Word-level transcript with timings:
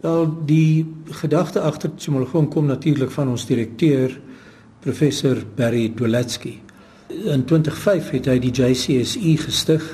Wel 0.00 0.36
die 0.44 0.94
gedagte 1.10 1.60
agter 1.60 1.90
Chimologong 1.96 2.50
kom 2.52 2.66
natuurlik 2.66 3.10
van 3.10 3.28
ons 3.28 3.46
direkteur 3.46 4.20
professor 4.80 5.36
Barry 5.54 5.88
Dweletsky. 5.94 6.58
In 7.08 7.44
2005 7.44 8.10
het 8.10 8.28
hy 8.28 8.36
die 8.38 8.52
JCSE 8.52 9.36
gestig 9.40 9.84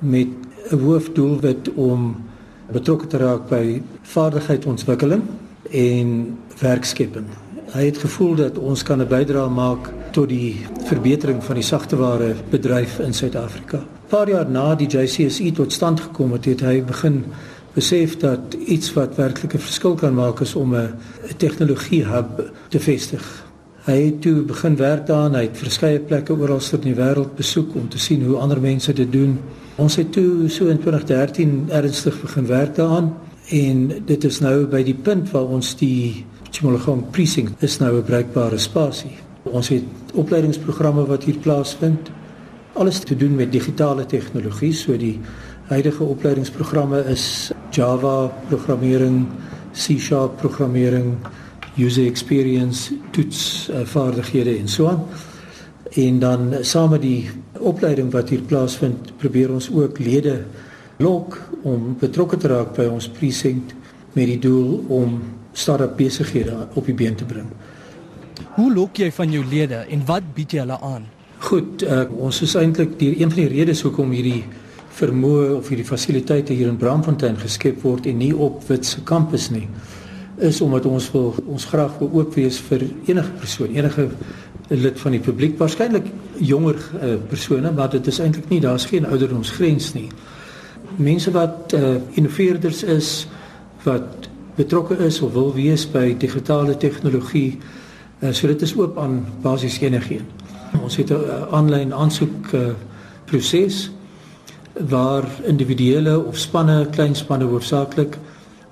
met 0.00 0.28
'n 0.70 0.78
hoofdoelwit 0.78 1.72
om 1.74 2.16
betrokke 2.72 3.06
te 3.06 3.16
raak 3.16 3.48
by 3.48 3.82
vaardigheidsontwikkeling 4.02 5.22
en 5.70 6.38
werkskepping. 6.60 7.26
Hy 7.72 7.84
het 7.84 7.98
gevoel 7.98 8.34
dat 8.34 8.58
ons 8.58 8.82
kan 8.82 9.00
'n 9.00 9.08
bydrae 9.08 9.48
maak 9.48 9.92
tot 10.12 10.28
die 10.28 10.66
verbetering 10.84 11.44
van 11.44 11.54
die 11.54 11.64
sagteware 11.64 12.34
bedryf 12.50 12.98
in 12.98 13.14
Suid-Afrika. 13.14 13.84
Paar 14.08 14.28
jaar 14.28 14.50
na 14.50 14.74
die 14.74 14.86
JCSE 14.86 15.52
tot 15.52 15.72
stand 15.72 16.00
gekom 16.00 16.32
het, 16.32 16.44
het 16.44 16.60
hy 16.60 16.82
begin 16.82 17.24
besef 17.74 18.16
dat 18.16 18.54
iets 18.66 18.92
wat 18.92 19.16
werklik 19.16 19.54
'n 19.54 19.58
verskil 19.58 19.94
kan 19.94 20.14
maak 20.14 20.40
is 20.40 20.54
om 20.54 20.74
'n 20.74 20.94
tegnologie 21.36 22.04
hub 22.04 22.52
te 22.68 22.80
vestig. 22.80 23.44
Hy 23.84 24.04
het 24.04 24.20
toe 24.22 24.42
begin 24.42 24.76
werk 24.76 25.06
daaraan, 25.06 25.34
hy 25.34 25.42
het 25.42 25.58
verskeie 25.58 25.98
plekke 26.00 26.32
oral 26.32 26.60
in 26.72 26.80
die 26.80 26.94
wêreld 26.94 27.34
besoek 27.36 27.74
om 27.74 27.88
te 27.88 27.98
sien 27.98 28.22
hoe 28.24 28.36
ander 28.36 28.60
mense 28.60 28.92
dit 28.92 29.12
doen. 29.12 29.38
Ons 29.76 29.96
het 29.96 30.12
toe 30.12 30.48
so 30.48 30.66
in 30.66 30.78
2013 30.78 31.66
ernstig 31.68 32.20
begin 32.20 32.46
werk 32.46 32.74
daaraan 32.74 33.14
en 33.50 33.92
dit 34.06 34.24
is 34.24 34.40
nou 34.40 34.66
by 34.66 34.82
die 34.82 34.94
punt 34.94 35.30
waar 35.30 35.44
ons 35.44 35.76
die 35.76 36.24
Chimologong 36.50 37.10
precinct 37.10 37.62
is 37.62 37.78
nou 37.78 37.96
'n 37.96 38.02
bruikbare 38.02 38.58
spasie. 38.58 39.16
Ons 39.42 39.68
het 39.68 39.84
opleidingsprogramme 40.14 41.06
wat 41.06 41.24
hier 41.24 41.36
plaasvind. 41.36 42.10
Alles 42.72 42.98
te 42.98 43.16
doen 43.16 43.34
met 43.34 43.52
digitale 43.52 44.06
tegnologie, 44.06 44.72
so 44.72 44.96
die 44.96 45.20
huidige 45.68 46.04
opleidingsprogramme 46.04 47.04
is 47.08 47.52
Java 47.70 48.28
programmering, 48.48 49.26
C# 49.72 49.96
programmering, 50.36 51.16
user 51.76 52.06
experience, 52.06 52.92
toets 53.10 53.68
uh, 53.70 53.84
vaardighede 53.84 54.58
en 54.58 54.68
so 54.68 54.86
aan. 54.88 55.04
En 55.94 56.18
dan 56.18 56.54
saam 56.60 56.90
met 56.90 57.02
die 57.02 57.30
opleiding 57.58 58.12
wat 58.12 58.28
hier 58.28 58.40
plaasvind, 58.40 59.16
probeer 59.16 59.52
ons 59.52 59.70
ook 59.72 59.98
lede 59.98 60.44
lok 60.96 61.40
om 61.62 61.96
betrokke 61.98 62.36
te 62.36 62.48
raak 62.48 62.74
by 62.76 62.86
ons 62.90 63.08
precinct 63.08 63.74
met 64.12 64.26
die 64.26 64.38
doel 64.38 64.84
om 64.88 65.22
start-up 65.52 65.96
besighede 65.96 66.66
op 66.74 66.86
die 66.86 66.94
been 66.94 67.14
te 67.14 67.24
bring. 67.24 67.48
Hoe 68.54 68.72
lok 68.74 68.98
jy 68.98 69.10
van 69.12 69.30
jou 69.30 69.44
lede 69.50 69.84
en 69.90 70.04
wat 70.06 70.26
bied 70.34 70.52
jy 70.52 70.62
hulle 70.62 70.78
aan? 70.80 71.06
Goed, 71.38 71.82
uh, 71.82 72.04
ons 72.18 72.42
is 72.42 72.54
eintlik 72.54 72.98
die 72.98 73.14
een 73.20 73.30
van 73.30 73.40
die 73.42 73.50
redes 73.50 73.82
hoekom 73.82 74.14
hierdie 74.14 74.44
vermoë 74.94 75.50
of 75.56 75.68
hierdie 75.68 75.86
fasiliteite 75.86 76.54
hier 76.54 76.68
in 76.70 76.78
Braamfontein 76.78 77.36
geskep 77.36 77.82
word 77.82 78.06
en 78.06 78.18
nie 78.18 78.34
op 78.36 78.62
Witse 78.68 79.02
kampus 79.02 79.50
nie 79.50 79.68
is 80.36 80.60
omdat 80.60 80.86
ons 80.86 81.10
wil 81.12 81.34
ons 81.46 81.64
graag 81.70 81.98
wil 82.00 82.10
oop 82.20 82.34
wees 82.34 82.58
vir 82.68 82.82
enige 83.06 83.30
persoon, 83.38 83.74
enige 83.74 84.08
lid 84.68 84.98
van 85.00 85.14
die 85.14 85.20
publiek, 85.22 85.56
waarskynlik 85.60 86.08
jonger 86.42 86.78
uh, 86.98 87.14
persone, 87.28 87.70
maar 87.72 87.90
dit 87.92 88.06
is 88.10 88.18
eintlik 88.18 88.48
nie 88.50 88.60
daar's 88.64 88.86
geen 88.90 89.06
ouderdomsgrens 89.06 89.92
nie. 89.94 90.08
Mense 90.96 91.30
wat 91.34 91.74
uh, 91.76 91.96
innoveerders 92.18 92.82
is, 92.82 93.10
wat 93.84 94.28
betrokke 94.56 94.96
is 95.04 95.20
of 95.22 95.34
wil 95.34 95.52
wees 95.54 95.84
by 95.90 96.14
digitale 96.18 96.76
tegnologie, 96.80 97.58
uh, 98.22 98.32
so 98.32 98.48
dit 98.50 98.62
is 98.62 98.74
oop 98.78 98.98
aan 98.98 99.20
basies 99.44 99.78
enigiemand. 99.82 100.42
Ons 100.82 100.96
het 100.98 101.10
'n 101.10 101.14
uh, 101.14 101.52
aanlyn 101.54 101.92
aansoek 101.94 102.52
uh, 102.52 102.72
proses 103.30 103.90
waar 104.74 105.24
individuele 105.46 106.24
of 106.24 106.38
spanne, 106.38 106.86
klein 106.90 107.14
spanne 107.14 107.44
hoofsaaklik 107.44 108.18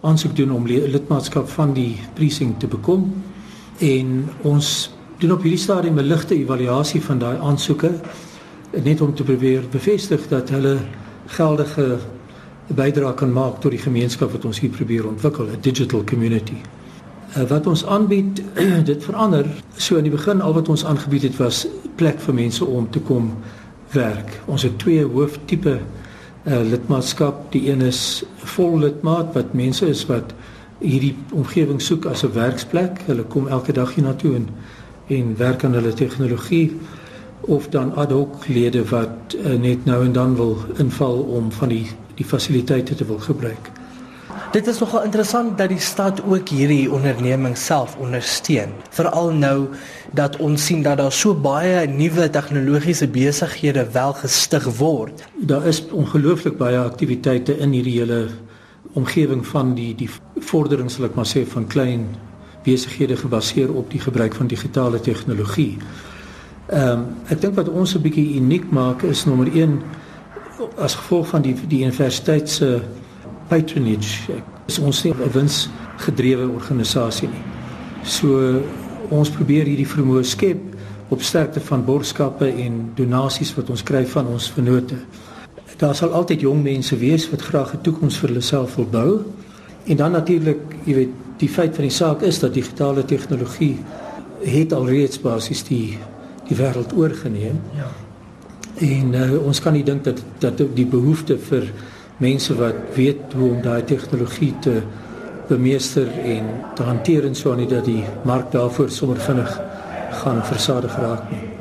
aansoek 0.01 0.37
doen 0.37 0.51
om 0.51 0.67
lidmaatskap 0.67 1.49
van 1.49 1.73
die 1.73 2.01
precinct 2.15 2.61
te 2.61 2.67
bekom 2.67 3.13
en 3.79 4.29
ons 4.43 4.91
doen 5.19 5.33
op 5.33 5.43
hierdie 5.43 5.63
stadium 5.63 5.99
'n 5.99 6.07
ligte 6.07 6.35
evaluasie 6.35 7.03
van 7.03 7.19
daai 7.19 7.39
aansoeke 7.39 7.93
net 8.83 9.01
om 9.01 9.15
te 9.15 9.23
probeer 9.23 9.63
bevestig 9.71 10.29
dat 10.29 10.49
hulle 10.49 10.79
geldige 11.27 11.99
bydrae 12.67 13.15
kan 13.15 13.33
maak 13.33 13.61
tot 13.61 13.71
die 13.71 13.81
gemeenskap 13.81 14.33
wat 14.33 14.45
ons 14.45 14.61
hier 14.61 14.71
probeer 14.71 15.07
ontwikkel, 15.07 15.47
'n 15.47 15.61
digital 15.61 16.05
community. 16.05 16.57
Uh, 17.37 17.43
wat 17.49 17.67
ons 17.67 17.87
aanbied, 17.87 18.43
dit 18.91 19.05
verander. 19.05 19.47
So 19.77 19.97
in 19.97 20.03
die 20.03 20.13
begin 20.13 20.41
al 20.41 20.53
wat 20.53 20.69
ons 20.69 20.85
aangebied 20.85 21.23
het 21.23 21.37
was 21.37 21.67
plek 21.97 22.21
vir 22.21 22.35
mense 22.35 22.65
om 22.65 22.91
te 22.91 23.01
kom 23.01 23.33
werk. 23.93 24.41
Ons 24.47 24.63
het 24.63 24.79
twee 24.79 25.05
hooftipe 25.05 25.79
uh, 25.79 26.61
lidmaatskap. 26.63 27.53
Die 27.53 27.71
een 27.71 27.81
is 27.81 28.25
vol 28.37 28.79
lidmaat 28.79 29.35
wat 29.35 29.53
mense 29.53 29.87
is 29.87 30.07
wat 30.07 30.35
hierdie 30.83 31.15
omgewing 31.33 31.81
soek 31.83 32.07
as 32.11 32.25
'n 32.25 32.33
werksplek. 32.35 33.03
Hulle 33.07 33.23
kom 33.23 33.49
elke 33.49 33.73
dag 33.73 33.95
hiernatoe 33.95 34.35
en 34.35 34.49
en 35.07 35.37
werk 35.37 35.65
aan 35.65 35.73
hulle 35.73 35.93
tegnologie 35.93 36.79
of 37.41 37.69
dan 37.69 37.95
ad 37.95 38.11
hoc 38.11 38.47
lede 38.47 38.85
wat 38.89 39.35
uh, 39.35 39.59
net 39.59 39.85
nou 39.85 40.05
en 40.05 40.13
dan 40.13 40.37
wil 40.37 40.57
inval 40.79 41.19
om 41.19 41.53
van 41.53 41.69
die 41.69 41.87
die 42.15 42.25
fasiliteite 42.25 42.95
te 42.95 43.05
wil 43.05 43.19
gebruik. 43.19 43.82
Dit 44.53 44.67
is 44.67 44.79
nogal 44.83 45.07
interessant 45.07 45.55
dat 45.57 45.71
die 45.73 45.81
stad 45.81 46.19
ook 46.29 46.51
hierdie 46.53 46.91
onderneming 46.93 47.55
self 47.57 47.95
ondersteun. 47.97 48.75
Veral 48.93 49.31
nou 49.33 49.71
dat 50.13 50.37
ons 50.45 50.67
sien 50.67 50.83
dat 50.85 50.99
daar 51.01 51.13
so 51.13 51.33
baie 51.33 51.87
nuwe 51.89 52.27
tegnologiese 52.31 53.09
besighede 53.09 53.87
wel 53.95 54.13
gestig 54.21 54.67
word. 54.77 55.25
Daar 55.41 55.65
is 55.67 55.81
ongelooflik 55.89 56.61
baie 56.61 56.77
aktiwiteite 56.77 57.57
in 57.65 57.73
hierdie 57.73 57.97
hele 58.03 58.27
omgewing 58.93 59.41
van 59.47 59.73
die 59.75 59.95
die 59.97 60.11
vorderings 60.37 61.01
sal 61.01 61.09
ek 61.09 61.17
maar 61.17 61.33
sê 61.33 61.47
van 61.49 61.65
klein 61.65 62.11
besighede 62.67 63.17
gebaseer 63.17 63.73
op 63.73 63.89
die 63.91 64.05
gebruik 64.05 64.37
van 64.37 64.53
digitale 64.53 65.01
tegnologie. 65.01 65.79
Ehm 66.69 66.91
um, 66.91 67.07
ek 67.33 67.41
dink 67.41 67.57
wat 67.57 67.73
ons 67.73 67.97
'n 67.97 68.05
bietjie 68.05 68.37
uniek 68.37 68.69
maak 68.69 69.03
is 69.03 69.25
nommer 69.25 69.49
1 69.49 69.81
as 70.77 70.95
gevolg 70.95 71.33
van 71.33 71.43
die 71.43 71.57
die 71.69 71.81
universiteit 71.89 72.51
se 72.51 72.83
patronage. 73.53 74.33
Is 74.67 74.79
ons 74.79 75.03
nie 75.05 75.13
'n 75.13 75.33
winsgedrewe 75.33 76.49
organisasie 76.49 77.29
nie. 77.29 77.45
So 78.05 78.61
ons 79.11 79.31
probeer 79.31 79.67
hierdie 79.67 79.87
vermoë 79.87 80.25
skep 80.25 80.61
op 81.09 81.23
sterkte 81.23 81.61
van 81.61 81.85
borgskappe 81.85 82.49
en 82.49 82.93
donasies 82.97 83.55
wat 83.55 83.71
ons 83.71 83.83
kry 83.83 84.07
van 84.07 84.27
ons 84.27 84.51
vennote. 84.51 84.97
Daar 85.77 85.95
sal 85.95 86.13
altyd 86.13 86.41
jong 86.41 86.63
mense 86.63 86.97
wees 86.97 87.31
wat 87.31 87.43
graag 87.43 87.75
'n 87.75 87.83
toekoms 87.83 88.17
vir 88.17 88.29
hulle 88.29 88.41
self 88.41 88.77
wil 88.77 88.87
bou. 88.87 89.21
En 89.85 89.97
dan 89.97 90.13
natuurlik, 90.13 90.61
jy 90.85 90.95
weet, 90.95 91.11
die 91.39 91.49
feit 91.49 91.75
van 91.75 91.85
die 91.85 91.97
saak 91.97 92.23
is 92.23 92.39
dat 92.39 92.55
digitale 92.55 93.05
tegnologie 93.05 93.79
het 94.45 94.73
alreeds 94.73 95.21
basies 95.21 95.65
die 95.65 95.99
die 96.49 96.57
wêreld 96.57 96.93
oorgeneem. 96.97 97.61
Ja. 97.77 97.91
En 98.77 99.15
uh, 99.15 99.47
ons 99.47 99.61
kan 99.61 99.73
nie 99.73 99.85
dink 99.85 100.05
dat 100.05 100.23
dat 100.39 100.63
die 100.75 100.87
behoefte 100.87 101.39
vir 101.39 101.73
mense 102.17 102.55
wat 102.55 102.75
weet 102.95 103.33
hoe 103.37 103.51
om 103.51 103.63
daai 103.63 103.85
tegnologie 103.85 104.55
te 104.61 104.83
bemeester 105.49 106.09
en 106.25 106.45
te 106.75 106.83
hanteer 106.83 107.27
en 107.27 107.35
so 107.35 107.53
aan 107.53 107.67
dat 107.69 107.85
die 107.85 108.05
mark 108.25 108.53
daarvoor 108.53 108.91
sommer 108.91 109.21
vinnig 109.21 109.61
gaan 110.23 110.45
versadig 110.45 110.97
raak 110.97 111.31
nie. 111.31 111.52